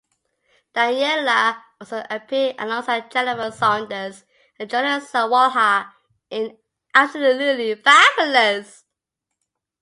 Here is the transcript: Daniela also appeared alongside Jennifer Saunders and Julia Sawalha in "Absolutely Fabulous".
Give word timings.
Daniela 0.73 1.61
also 1.79 2.03
appeared 2.09 2.55
alongside 2.57 3.11
Jennifer 3.11 3.51
Saunders 3.55 4.25
and 4.57 4.67
Julia 4.67 4.99
Sawalha 4.99 5.93
in 6.31 6.57
"Absolutely 6.95 7.75
Fabulous". 7.75 8.83